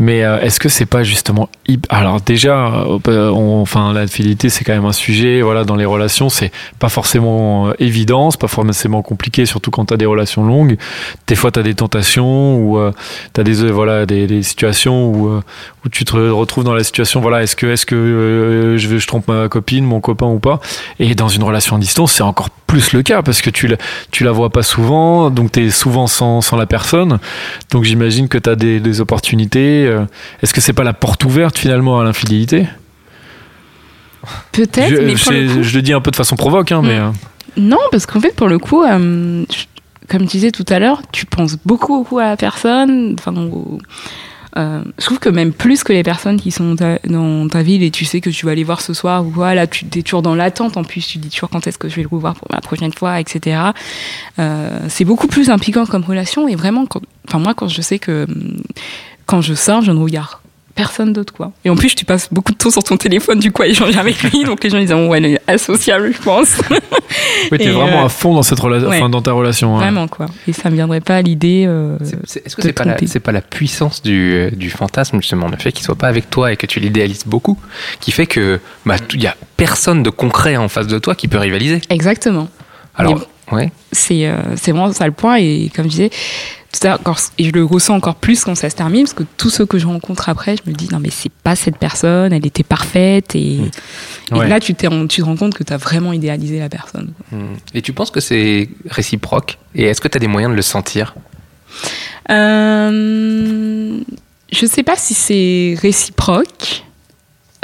[0.00, 1.48] mais euh, est-ce que c'est pas justement
[1.88, 5.84] alors déjà, euh, on- enfin la fidélité c'est quand même un sujet, voilà dans les
[5.84, 10.44] relations c'est pas forcément euh, évident, c'est pas forcément compliqué, surtout quand t'as des relations
[10.44, 10.78] longues.
[11.26, 12.92] Des fois t'as des tentations ou euh,
[13.34, 15.42] t'as des euh, voilà des, situations où euh,
[15.92, 19.48] tu te retrouves dans la situation, voilà est-ce que est-ce que euh, je trompe ma
[19.48, 20.60] copine, mon copain ou pas?
[20.98, 23.76] Et dans une relation à distance c'est encore plus le cas parce que tu la,
[24.10, 27.18] tu la vois pas souvent, donc tu es souvent sans, sans la personne.
[27.70, 29.89] Donc j'imagine que tu as des, des opportunités.
[29.90, 30.06] Euh.
[30.42, 32.66] Est-ce que c'est pas la porte ouverte finalement à l'infidélité?
[34.52, 36.72] Peut-être, je, mais pour le je- coup- je le dis un peu de façon provoque,
[36.72, 37.02] hein, mais Mm.
[37.02, 37.10] euh,
[37.56, 39.64] Non, parce qu'en fait, pour le coup, euh, je-
[40.08, 43.16] comme je disais tout à l'heure, tu penses beaucoup, beaucoup à la personne.
[43.18, 43.34] Enfin,
[44.56, 47.62] euh, je trouve que même plus que les personnes qui sont dans ta, dans ta
[47.62, 49.84] ville et tu sais que tu vas aller voir ce soir ou quoi, là, tu
[49.96, 50.76] es toujours dans l'attente.
[50.76, 52.92] En plus, tu dis toujours quand est-ce que je vais le revoir pour la prochaine
[52.92, 53.60] fois, etc.
[54.38, 57.98] Euh, c'est beaucoup plus impliquant comme relation et vraiment, quand, enfin moi, quand je sais
[57.98, 58.26] que
[59.30, 60.28] quand je sors, je ne regarde
[60.76, 61.52] personne d'autre, quoi.
[61.64, 63.98] Et en plus, tu passes beaucoup de temps sur ton téléphone, du coup, à échanger
[63.98, 64.44] avec lui.
[64.44, 66.56] Donc les gens, ils disent, ouais, elle est associable, je pense.
[67.52, 68.96] Oui, t'es vraiment euh, à fond dans cette relation, ouais.
[68.98, 69.74] enfin, dans ta relation.
[69.76, 69.80] hein.
[69.80, 70.26] Vraiment, quoi.
[70.48, 71.64] Et ça me viendrait pas à l'idée.
[71.66, 75.56] euh, Est-ce que c'est pas, la- pas la puissance du, euh, du fantasme, justement, le
[75.58, 77.58] fait qu'il soit pas avec toi et que tu l'idéalises beaucoup,
[78.00, 81.28] qui fait que bah, il y a personne de concret en face de toi qui
[81.28, 81.80] peut rivaliser?
[81.90, 82.48] Exactement.
[82.94, 83.70] Alors, ouais.
[83.92, 86.10] c'est euh, vraiment ça le point et comme je disais
[86.72, 89.14] tout à l'heure quand- et je le ressens encore plus quand ça se termine parce
[89.14, 91.76] que tous ceux que je rencontre après je me dis non mais c'est pas cette
[91.78, 93.60] personne elle était parfaite et,
[94.32, 94.48] Ouais.
[94.48, 97.54] là tu, tu te rends compte que tu as vraiment idéalisé la personne Hmm.
[97.74, 99.58] Et tu penses que c'est réciproque?
[99.74, 101.14] Et est-ce que tu as des moyens de le sentir?
[102.30, 104.00] Euh,
[104.52, 106.84] je sais pas si c'est réciproque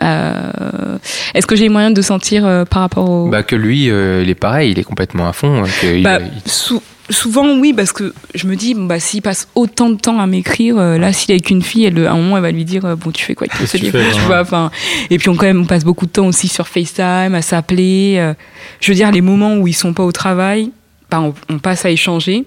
[0.03, 0.99] Euh,
[1.35, 4.23] est-ce que j'ai les moyens de sentir euh, par rapport au bah, Que lui, euh,
[4.23, 5.65] il est pareil, il est complètement à fond.
[5.65, 9.23] euh, que Bah, il- sou- souvent oui parce que je me dis bon, bah s'il
[9.23, 12.11] passe autant de temps à m'écrire euh, là s'il est avec une fille elle, à
[12.11, 13.93] un moment elle va lui dire euh, bon tu fais quoi avec Qu'est-ce que tu
[13.93, 14.27] téléphone fais, tu ouais.
[14.27, 14.73] vois enfin
[15.09, 18.17] et puis on quand même on passe beaucoup de temps aussi sur FaceTime à s'appeler
[18.19, 18.35] euh,
[18.81, 20.73] je veux dire les moments où ils sont pas au travail
[21.09, 22.45] bah, on, on passe à échanger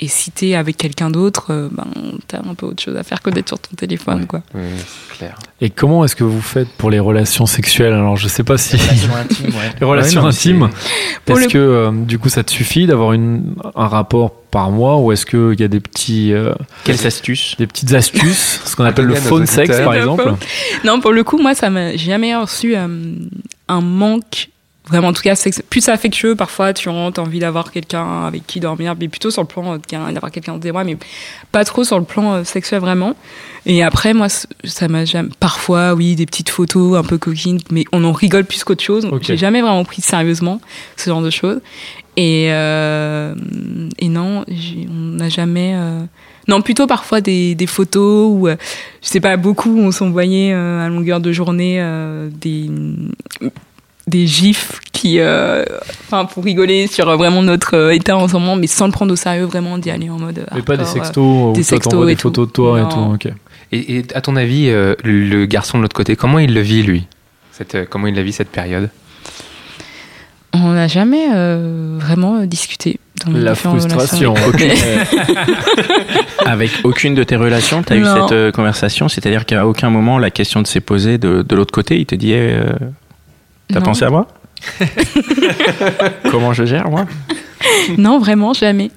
[0.00, 1.86] et si t'es avec quelqu'un d'autre euh, ben
[2.26, 4.62] t'as un peu autre chose à faire que d'être sur ton téléphone quoi Ouais,
[5.10, 5.36] c'est clair.
[5.60, 7.92] Et comment est-ce que vous faites pour les relations sexuelles?
[7.92, 8.76] Alors, je sais pas si.
[8.76, 9.72] Relations intimes, ouais.
[9.80, 10.70] Les relations Ouais, non, intimes.
[11.26, 14.96] Est-ce le- que euh, du coup ça te suffit d'avoir une, un rapport par mois
[14.98, 17.54] ou est-ce qu'il y a des petits euh, Quelles astuces?
[17.58, 20.32] des petites astuces, ce qu'on appelle le phone sex par exemple
[20.84, 22.86] Non, pour le coup, moi, ça m'a j'ai jamais reçu euh,
[23.68, 24.48] un manque.
[24.88, 25.34] Vraiment, en tout cas,
[25.70, 26.34] plus affectueux.
[26.34, 29.74] Parfois, tu rentres, t'as envie d'avoir quelqu'un avec qui dormir, mais plutôt sur le plan
[29.74, 29.78] euh,
[30.12, 30.96] d'avoir quelqu'un dans tes bras, mais
[31.52, 33.14] pas trop sur le plan euh, sexuel vraiment.
[33.66, 35.28] Et après, moi, ça m'a jamais.
[35.40, 39.04] Parfois, oui, des petites photos un peu coquines, mais on en rigole plus qu'autre chose.
[39.04, 39.22] Ok.
[39.24, 40.60] J'ai jamais vraiment pris sérieusement
[40.96, 41.60] ce genre de choses.
[42.16, 43.34] Et, euh,
[43.98, 45.74] et non, on n'a jamais.
[45.76, 46.00] euh,
[46.48, 48.56] Non, plutôt parfois des, des photos où, euh,
[49.02, 52.70] je sais pas, beaucoup on s'envoyait euh, à longueur de journée euh, des
[54.08, 55.64] des gifs qui, euh,
[56.06, 58.92] enfin, pour rigoler sur euh, vraiment notre euh, état en ce moment, mais sans le
[58.92, 60.44] prendre au sérieux, vraiment d'y aller en mode.
[60.54, 60.86] Mais pas des euh.
[60.86, 63.30] sextos des toi sextos et des photos de toi et tout.
[63.70, 66.82] Et, et à ton avis, euh, le garçon de l'autre côté, comment il le vit,
[66.82, 67.06] lui?
[67.52, 68.88] Cette, euh, Comment il la vit cette période?
[70.52, 72.98] On n'a jamais euh, vraiment discuté.
[73.26, 74.32] Dans La frustration.
[74.32, 74.74] relations.
[76.46, 80.18] Avec aucune de tes relations, tu as eu cette euh, conversation C'est-à-dire qu'à aucun moment
[80.18, 82.72] la question ne s'est posée de, de l'autre côté Il te dit eh, euh,
[83.72, 83.84] T'as Non.
[83.86, 84.26] pensé à moi
[86.30, 87.06] Comment je gère, moi?
[87.96, 88.90] Non, vraiment, jamais.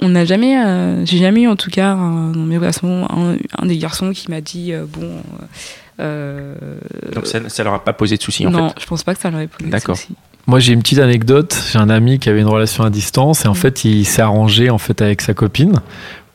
[0.00, 3.36] On n'a jamais, euh, j'ai jamais eu en tout cas un- dans mes relations un,
[3.58, 5.08] un des garçons qui m'a dit euh, bon.
[6.00, 6.54] euh,
[7.14, 8.80] Donc ça, ça leur a pas posé de soucis en non, fait.
[8.80, 9.96] je pense pas que ça leur ait posé de D'accord.
[9.96, 10.14] soucis.
[10.48, 11.56] Moi, j'ai une petite anecdote.
[11.70, 13.56] J'ai un ami qui avait une relation à distance et en Mm.
[13.56, 15.80] fait, il s'est arrangé en fait avec sa copine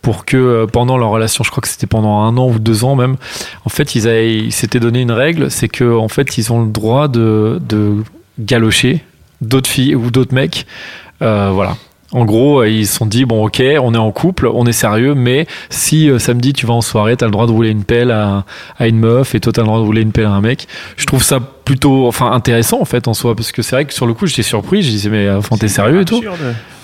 [0.07, 2.85] pour que euh, pendant leur relation, je crois que c'était pendant un an ou deux
[2.85, 3.17] ans même,
[3.65, 6.61] en fait, ils, avaient- ils s'étaient donné une règle, c'est que en fait, ils ont
[6.63, 7.59] le droit de,
[8.39, 9.03] galocher
[9.41, 10.65] d'autres filles ou d'autres mecs.
[11.21, 11.75] Euh, voilà.
[12.13, 14.71] En gros, euh, ils se sont dit bon, ok, on est en couple, on est
[14.71, 17.83] sérieux, mais si euh, samedi tu vas en soirée, t'as le droit de rouler une
[17.83, 18.45] pelle à,
[18.79, 20.67] à une meuf et toi t'as le droit de rouler une pelle à un mec.
[20.95, 23.93] Je trouve ça plutôt, enfin, intéressant en fait en soi, parce que c'est vrai que
[23.93, 24.83] sur le coup, j'étais surpris.
[24.83, 26.21] Je disais mais enfin, t'es sérieux et tout.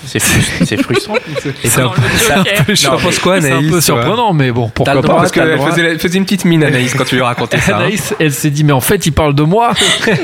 [0.05, 1.15] C'est frus- c'est frustrant.
[1.63, 5.57] C'est un peu, quoi, c'est un Anaïs, peu surprenant, mais bon, pourquoi pas Parce qu'elle
[5.71, 7.77] faisait, elle faisait une petite mine, Anaïs, quand tu lui racontais ça.
[7.77, 7.79] hein.
[7.83, 9.71] Anaïs, elle s'est dit mais en fait, il parle de moi.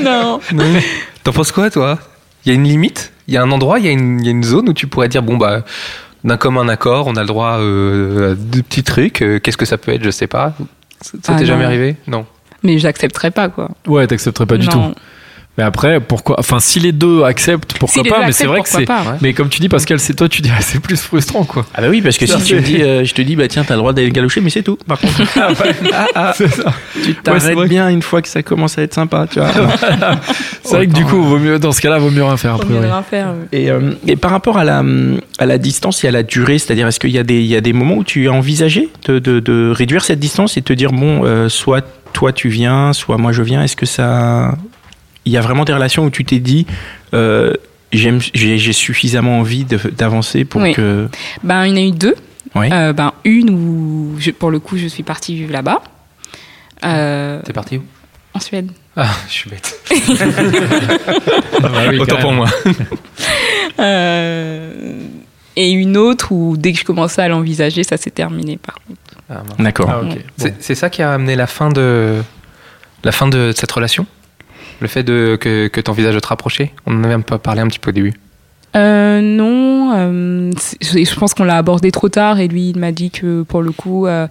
[0.04, 0.40] non.
[1.24, 1.98] T'en penses quoi, toi?
[2.44, 3.12] Il y a une limite?
[3.30, 4.72] Il y a un endroit, il y, a une- il y a une zone où
[4.72, 5.62] tu pourrais dire bon, bah,
[6.24, 9.22] d'un commun accord, on a le droit euh, à deux petits trucs.
[9.22, 10.52] euh, Qu'est-ce que ça peut être Je sais pas.
[11.00, 11.94] Ça ça Ah, t'est jamais arrivé?
[12.08, 12.26] Non.
[12.64, 13.70] Mais j'accepterais pas quoi.
[13.86, 14.90] Ouais, t'accepterais pas du Non.
[14.90, 15.00] tout.
[15.60, 18.68] Mais après, pourquoi Enfin, si les deux acceptent, pourquoi Si pas Mais c'est vrai que
[18.68, 18.86] c'est.
[18.86, 19.18] pas, ouais.
[19.20, 21.66] Mais comme tu dis, Pascal, c'est toi, tu dis ah, c'est plus frustrant, quoi.
[21.74, 23.46] Ah bah oui, parce que si Ça, tu me dis, euh, je te dis, bah
[23.46, 24.78] tiens, t'as le droit d'aller galocher, mais c'est tout.
[24.88, 25.16] Par contre,
[26.34, 26.72] c'est ça.
[26.94, 29.26] tu Ouais, t'arrêtes c'est vrai que- bien une fois que ça commence à être sympa,
[29.30, 29.50] tu vois.
[30.62, 32.54] C'est vrai que du coup, vaut mieux, dans ce cas-là, vaut mieux rien faire.
[32.54, 32.86] Après, mieux ouais.
[32.86, 33.26] rien faire.
[33.28, 33.58] ouais.
[33.58, 34.82] Et, euh, et par rapport à la,
[35.38, 37.56] à la distance et à la durée, c'est-à-dire est-ce qu'il y, a des- il y
[37.56, 40.64] a des moments où tu as envisagé de, de- de réduire cette distance et de
[40.64, 44.54] te dire, bon, euh, soit toi tu viens, soit moi je viens, est-ce que ça...
[45.26, 46.66] Il y a vraiment des relations où tu t'es dit,
[47.14, 47.52] euh,
[47.92, 50.72] j'ai suffisamment envie d'avancer pour Oui.
[50.74, 51.08] que...
[51.44, 52.14] Ben, il y en a eu deux.
[52.54, 52.68] Oui.
[52.72, 55.82] Euh, ben, une où, je- pour le coup, je suis partie vivre là-bas.
[56.84, 57.82] Euh, T'es parti où?
[58.32, 58.70] en Suède.
[58.96, 59.78] Ah, je suis bête.
[61.62, 62.48] Ah oui, Autant pour moi.
[63.78, 65.00] Euh,
[65.56, 69.00] et une autre où, dès que je commençais à l'envisager, ça s'est terminé par contre.
[69.28, 69.42] Ah.
[69.58, 69.90] D'accord.
[69.90, 72.22] Ah, c'est ça qui a amené la fin de
[73.04, 74.06] la fin de cette relation?
[74.80, 77.38] Le fait de, que, que tu envisages de te rapprocher On en avait un peu
[77.38, 78.14] parlé un petit peu au début.
[78.76, 83.10] Euh, non, euh, je pense qu'on l'a abordé trop tard et lui il m'a dit
[83.10, 84.28] que pour le coup euh,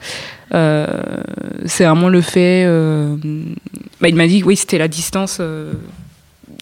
[1.66, 2.66] c'est vraiment le fait.
[4.00, 5.42] bah, il m'a dit que oui c'était la distance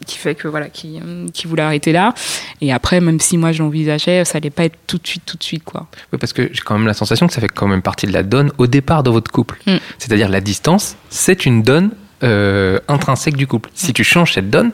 [0.07, 0.99] qui fait que voilà qui,
[1.33, 2.15] qui voulait arrêter là
[2.61, 5.37] et après même si moi je l'envisageais ça allait pas être tout de suite tout
[5.37, 5.85] de suite quoi.
[6.11, 8.13] Oui, parce que j'ai quand même la sensation que ça fait quand même partie de
[8.13, 9.59] la donne au départ de votre couple.
[9.67, 9.77] Mm.
[9.99, 11.91] C'est-à-dire la distance, c'est une donne
[12.23, 13.69] euh, intrinsèque du couple.
[13.73, 14.71] Si tu changes cette donne,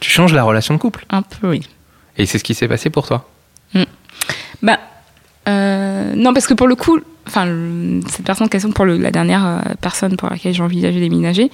[0.00, 1.04] tu changes la relation de couple.
[1.10, 1.62] Un peu oui.
[2.16, 3.28] Et c'est ce qui s'est passé pour toi.
[4.62, 4.78] Bah,
[5.48, 7.46] euh, non, parce que pour le coup, enfin,
[8.08, 11.04] cette personne en question, pour le- la dernière euh, personne pour laquelle j'ai envisagé de
[11.04, 11.50] déménager,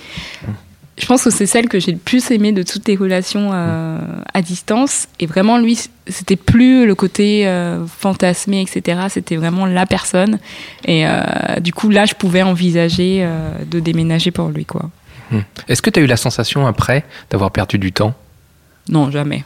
[0.99, 3.99] je pense que c'est celle que j'ai le plus aimée de toutes les relations euh,
[4.35, 5.07] à distance.
[5.20, 9.03] Et vraiment, lui, c'était plus le côté euh, fantasmé, etc.
[9.11, 10.38] C'était vraiment la personne.
[10.87, 11.05] Et
[11.61, 13.29] du coup, là, je pouvais envisager
[13.70, 14.90] de déménager pour lui, quoi.
[15.31, 15.39] Mm.
[15.69, 18.15] Est-ce que tu as eu la sensation après d'avoir perdu du temps?
[18.89, 19.45] Non, jamais.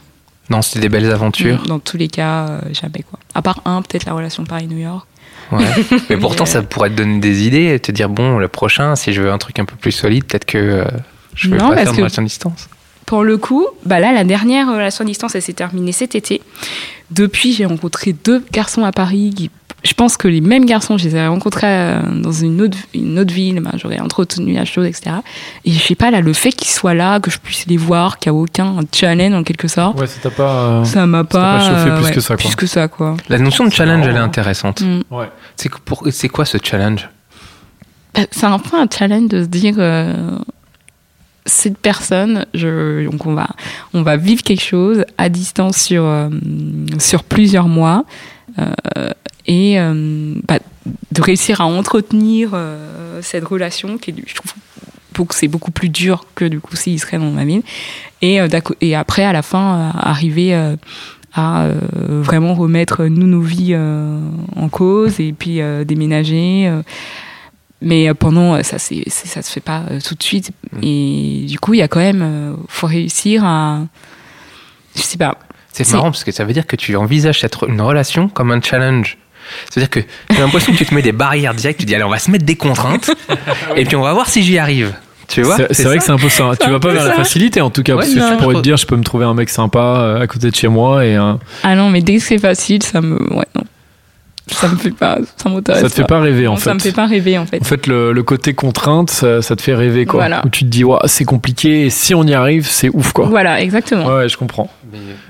[0.49, 1.63] Non, c'était des belles aventures?
[1.65, 3.19] Dans tous les cas, euh, jamais, quoi.
[3.33, 5.07] À part un, peut-être la relation Paris-New York.
[5.51, 5.65] Ouais.
[6.09, 8.47] Mais pourtant, Mais, euh, ça pourrait te donner des idées et te dire bon, le
[8.47, 10.85] prochain, si je veux un truc un peu plus solide, peut-être que euh,
[11.35, 12.69] je vais Non, pas faire de relation à distance.
[13.05, 16.41] Pour le coup, bah là, la dernière relation à distance, elle s'est terminée cet été.
[17.09, 19.33] Depuis, j'ai rencontré deux garçons à Paris.
[19.35, 19.51] Qui,
[19.83, 23.17] je pense que les mêmes garçons, je les ai rencontrés euh, dans une autre, une
[23.17, 23.59] autre ville.
[23.61, 25.17] bah, J'aurais entretenu la chose, etc.
[25.65, 28.19] Et je sais pas, là, le fait qu'ils soient là, que je puisse les voir,
[28.19, 30.51] qu'il n'y a aucun challenge en quelque sorte, Ouais, ça t'a pas.
[30.53, 32.45] euh, ça m'a pas pas, chauffé plus ouais, que ça, quoi.
[32.45, 33.17] Plus que ça, quoi.
[33.29, 34.81] La notion de challenge, elle est intéressante.
[34.81, 35.01] Mm.
[35.09, 35.29] Ouais.
[35.55, 37.09] C'est que pour- c'est quoi ce challenge?
[38.31, 40.37] C'est un peu un challenge de se dire euh,
[41.45, 43.47] cette personne, je, donc on va,
[43.93, 46.29] on va vivre quelque chose à distance sur, euh,
[46.99, 48.03] sur plusieurs mois
[48.59, 49.09] euh,
[49.47, 50.59] et euh, bah,
[51.11, 54.53] de réussir à entretenir euh, cette relation qui est, je trouve
[55.31, 57.61] c'est beaucoup plus dur que du coup s'il serait dans ma ville
[58.23, 58.47] et, euh,
[58.79, 60.51] et après à la fin arriver
[61.35, 61.67] à
[62.09, 66.71] vraiment remettre nous nos vies en cause et puis déménager
[67.81, 70.51] mais pendant ça c'est ça se fait pas tout de suite.
[70.81, 73.81] Et du coup il y a quand même faut réussir à
[74.95, 75.37] je sais pas.
[75.71, 78.61] C'est marrant parce que ça veut dire que tu envisages cette une relation comme un
[78.61, 79.17] challenge.
[79.69, 82.09] C'est-à-dire que j'ai l'impression que tu te mets des barrières directes, tu dis allez on
[82.09, 83.11] va se mettre des contraintes
[83.75, 84.93] et puis on va voir si j'y arrive.
[85.27, 86.51] Tu vois C'est vrai que c'est un peu ça.
[86.59, 88.59] Tu vas pas vers la facilité en tout cas, Ouais, parce que tu pourrais te
[88.61, 91.15] dire, je peux me trouver un mec sympa euh, à côté de chez moi et
[91.15, 91.33] euh,
[91.63, 93.63] ah non mais dès que c'est facile ça me ouais non
[94.47, 96.79] ça me fait pas ça m'intéresse ça te fait pas rêver en Non, ça me
[96.79, 96.89] fait.
[96.89, 99.75] fait pas rêver en fait En fait, le, le côté contrainte, ça, ça te fait
[99.75, 100.19] rêver quoi.
[100.21, 100.41] Voilà.
[100.45, 103.27] Où tu te dis, ouais, c'est compliqué et si on y arrive, c'est ouf quoi.
[103.27, 104.69] voilà exactement Ouais, je comprends.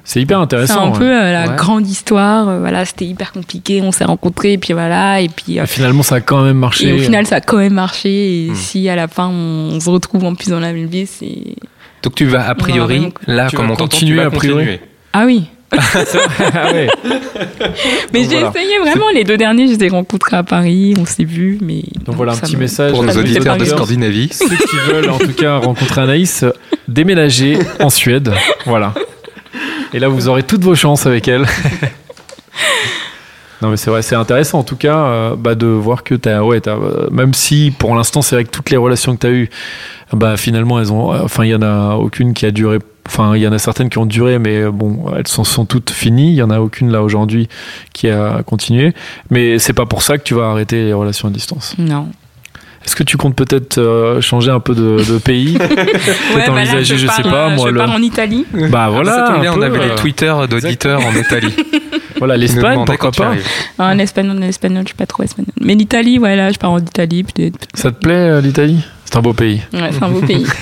[0.04, 0.86] C'est hyper c'est intéressant.
[0.88, 0.97] un ouais.
[0.97, 1.56] peu euh, la Ouais.
[1.56, 5.60] grande histoire euh, voilà c'était hyper compliqué on s'est rencontrés et puis voilà et puis
[5.60, 6.89] euh, Et finalement, ça a quand même marché.
[6.89, 8.56] et au final ça a quand même marché et Hmm.
[8.56, 11.56] si à la fin on se retrouve en plus dans la même vie c'est
[12.04, 13.76] Donc tu vas a priori, là Tu comme on a
[14.30, 14.30] priori.
[14.30, 14.80] continuer.
[15.13, 15.45] ah oui
[16.54, 16.88] Ah ouais.
[18.13, 18.50] Mais j'ai voilà.
[18.50, 21.84] essayé vraiment les deux derniers, je les ai rencontrés à Paris, on s'est vus, mais.
[22.06, 23.63] Donc voilà un petit me- message Pour nos auditeurs de.
[23.65, 24.30] Scandinavie.
[24.34, 26.52] Ceux qui veulent en tout cas rencontrer Anaïs, euh,
[26.89, 28.34] déménager en Suède.
[28.65, 28.93] Voilà.
[29.94, 31.46] Et là, vous aurez toutes vos chances avec elle.
[33.62, 36.42] Non mais c'est vrai, c'est intéressant en tout cas euh, bah, de voir que t'as,
[36.42, 39.28] ouais, t'as, euh, même si pour l'instant c'est vrai que toutes les relations que tu
[39.28, 39.50] as eues,
[40.14, 43.42] bah finalement elles ont, enfin il y en a aucune qui a duré, enfin il
[43.42, 46.32] y en a certaines qui ont duré, mais euh, bon elles sont, sont toutes finies.
[46.32, 47.50] Il y en a aucune là aujourd'hui
[47.94, 48.96] qui a continué,
[49.30, 51.76] mais c'est pas pour ça que tu vas arrêter les relations à distance.
[51.78, 52.08] Non.
[52.86, 55.67] Est-ce que tu comptes peut-être euh, changer un peu de, de pays Ouais,
[56.36, 58.46] bah là, envisager, je sais pars, pas, euh, moi, Je le- pars en Italie.
[58.72, 61.54] Bah voilà, ça tombe bien, un on avait les Twitter d'auditeurs en Italie.
[62.17, 63.34] Voilà, l'Espagne, pourquoi pas.
[63.80, 65.50] En espagnol, en espagnol, je suis pas trop espagnol.
[65.60, 67.58] Mais l'Italie, voilà, je pars en Italie, peut-être.
[67.74, 68.86] Ça te plaît euh, l'Italie?
[69.12, 69.62] C'est un beau pays.
[69.74, 70.45] Ouais, c'est un beau pays.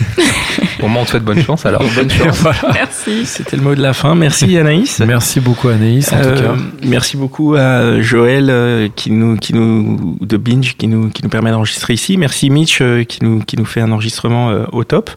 [0.80, 1.84] Bon, moi, on te souhaite bonne chance alors.
[1.94, 2.40] Bonne chance.
[2.40, 2.60] Voilà.
[2.74, 3.26] Merci.
[3.26, 4.16] C'était le mot de la fin.
[4.16, 5.00] Merci Anaïs.
[5.06, 6.56] Merci beaucoup Anaïs en Euh, tout cas.
[6.86, 11.30] merci beaucoup à Joël euh, qui nous, qui nous, de Binge qui nous, qui nous
[11.30, 12.16] permet d'enregistrer ici.
[12.18, 15.12] Merci Mitch euh, qui nous, qui nous fait un enregistrement euh, au top.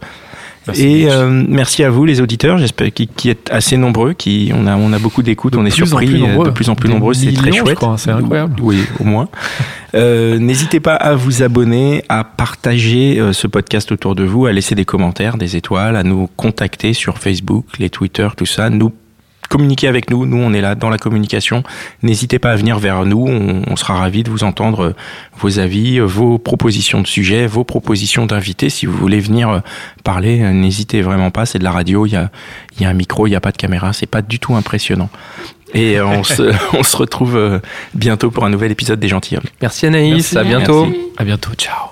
[0.66, 4.52] Merci, Et euh, merci à vous les auditeurs, j'espère qui, qui êtes assez nombreux, qui
[4.54, 6.94] on a on a beaucoup d'écoutes, on est surpris euh, de plus en plus Des
[6.94, 7.78] nombreux, c'est très chouette.
[7.96, 8.54] c'est incroyable.
[8.60, 9.28] Oui, au moins.
[9.94, 14.52] Euh, N'hésitez pas à vous abonner, à partager euh, ce podcast autour de vous, à
[14.52, 18.70] laisser des commentaires, des étoiles, à nous contacter sur Facebook, les Twitter, tout ça.
[18.70, 18.90] Nous
[19.52, 20.24] communiquer avec nous.
[20.24, 21.62] Nous, on est là dans la communication.
[22.02, 23.26] N'hésitez pas à venir vers nous.
[23.28, 24.94] On, on sera ravis de vous entendre euh,
[25.38, 28.70] vos avis, euh, vos propositions de sujets, vos propositions d'invités.
[28.70, 29.60] Si vous voulez venir euh,
[30.04, 31.44] parler, n'hésitez vraiment pas.
[31.44, 32.06] C'est de la radio.
[32.06, 32.30] Il y a,
[32.76, 33.92] il y a un micro, il n'y a pas de caméra.
[33.92, 35.10] C'est pas du tout impressionnant.
[35.74, 37.60] Et on, se, on se retrouve
[37.94, 39.44] bientôt pour un nouvel épisode des Gentilshommes.
[39.60, 40.38] Merci Anaïs, Merci.
[40.38, 40.86] à bientôt.
[40.86, 41.00] Merci.
[41.18, 41.91] À bientôt, ciao.